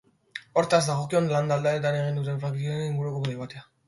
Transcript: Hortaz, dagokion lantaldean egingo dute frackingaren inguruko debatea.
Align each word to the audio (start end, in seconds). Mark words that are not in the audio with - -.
Hortaz, 0.59 0.77
dagokion 0.85 1.27
lantaldean 1.33 1.97
egingo 1.99 2.23
dute 2.23 2.35
frackingaren 2.45 2.87
inguruko 2.87 3.23
debatea. 3.29 3.63